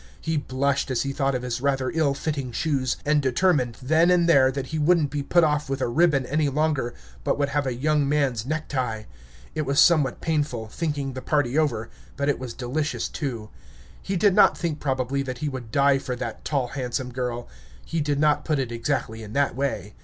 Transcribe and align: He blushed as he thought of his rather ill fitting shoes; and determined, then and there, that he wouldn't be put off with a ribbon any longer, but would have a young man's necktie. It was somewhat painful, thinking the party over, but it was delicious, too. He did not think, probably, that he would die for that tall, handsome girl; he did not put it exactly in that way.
He 0.19 0.35
blushed 0.35 0.89
as 0.89 1.03
he 1.03 1.13
thought 1.13 1.35
of 1.35 1.43
his 1.43 1.61
rather 1.61 1.91
ill 1.91 2.15
fitting 2.15 2.51
shoes; 2.51 2.97
and 3.05 3.21
determined, 3.21 3.77
then 3.83 4.09
and 4.09 4.27
there, 4.27 4.51
that 4.51 4.65
he 4.73 4.79
wouldn't 4.79 5.11
be 5.11 5.21
put 5.21 5.43
off 5.43 5.69
with 5.69 5.79
a 5.79 5.87
ribbon 5.87 6.25
any 6.25 6.49
longer, 6.49 6.95
but 7.23 7.37
would 7.37 7.49
have 7.49 7.67
a 7.67 7.75
young 7.75 8.09
man's 8.09 8.43
necktie. 8.43 9.03
It 9.53 9.61
was 9.61 9.79
somewhat 9.79 10.19
painful, 10.19 10.69
thinking 10.69 11.13
the 11.13 11.21
party 11.21 11.55
over, 11.55 11.87
but 12.17 12.29
it 12.29 12.39
was 12.39 12.55
delicious, 12.55 13.07
too. 13.07 13.51
He 14.01 14.15
did 14.15 14.33
not 14.33 14.57
think, 14.57 14.79
probably, 14.79 15.21
that 15.21 15.37
he 15.37 15.49
would 15.49 15.69
die 15.69 15.99
for 15.99 16.15
that 16.15 16.43
tall, 16.43 16.69
handsome 16.69 17.11
girl; 17.11 17.47
he 17.85 18.01
did 18.01 18.19
not 18.19 18.43
put 18.43 18.57
it 18.57 18.71
exactly 18.71 19.21
in 19.21 19.33
that 19.33 19.55
way. 19.55 19.93